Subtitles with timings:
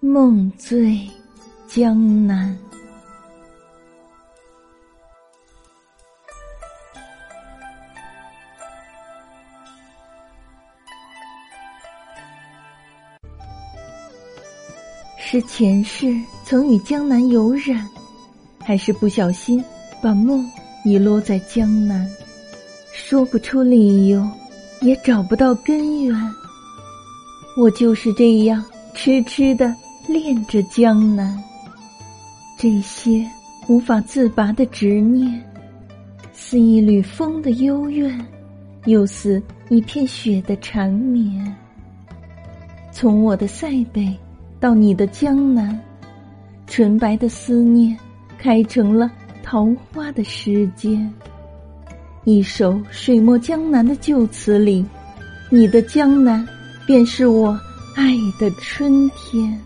[0.00, 1.00] 梦醉
[1.66, 2.56] 江南。
[15.16, 16.14] 是前世
[16.44, 17.88] 曾与江南有染，
[18.60, 19.64] 还是不小心
[20.00, 20.48] 把梦
[20.84, 22.08] 遗落在江南？
[22.92, 24.24] 说不出理由，
[24.80, 26.14] 也找不到根源。
[27.56, 29.74] 我就是这样痴痴的
[30.06, 31.42] 恋着江南。
[32.58, 33.24] 这些
[33.68, 35.42] 无法自拔的执念，
[36.32, 38.26] 似一缕风的幽怨，
[38.86, 41.56] 又似一片雪的缠绵。
[42.92, 44.16] 从我的塞北。
[44.60, 45.78] 到你的江南，
[46.66, 47.94] 纯白的思念
[48.38, 49.10] 开成了
[49.42, 51.12] 桃花的时间。
[52.24, 54.82] 一首水墨江南的旧词里，
[55.50, 56.48] 你的江南
[56.86, 57.48] 便是我
[57.94, 59.60] 爱的春天。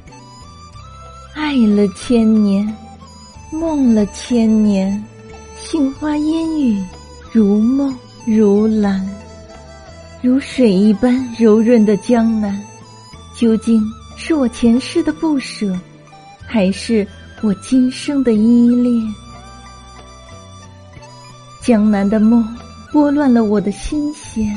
[1.49, 2.77] 爱了千年，
[3.51, 5.03] 梦了千年，
[5.57, 6.79] 杏花烟雨，
[7.33, 7.97] 如梦
[8.27, 9.03] 如蓝，
[10.21, 12.63] 如水一般柔润的江南，
[13.35, 13.83] 究竟？
[14.15, 15.75] 是我前世的不舍，
[16.47, 17.09] 还是
[17.41, 19.15] 我今生的依恋？
[21.63, 22.47] 江南的梦
[22.93, 24.55] 拨乱了我的心弦。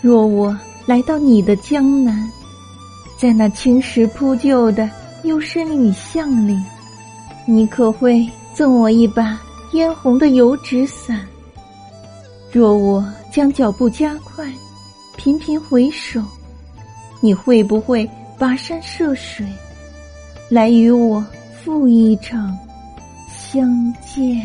[0.00, 2.30] 若我来到你的江南，
[3.18, 4.88] 在那青石铺就的
[5.24, 6.54] 幽深雨巷里，
[7.46, 9.40] 你可会赠我一把
[9.72, 11.26] 嫣红的油纸伞？
[12.52, 14.46] 若我将脚步加快，
[15.16, 16.22] 频频回首，
[17.20, 18.08] 你会不会？
[18.38, 19.46] 跋山涉水，
[20.50, 21.24] 来与我
[21.62, 22.54] 赴一场
[23.28, 24.44] 相见。